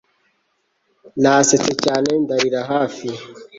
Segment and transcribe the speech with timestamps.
[1.21, 3.07] Nasetse cyane ndarira hafi